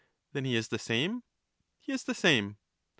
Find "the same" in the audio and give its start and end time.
0.69-1.21, 2.05-2.57